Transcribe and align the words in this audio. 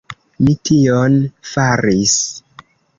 Mi 0.45 0.55
tion 0.69 1.19
faris! 1.53 2.19